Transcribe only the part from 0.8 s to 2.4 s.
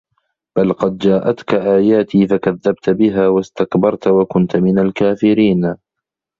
جاءَتكَ آياتي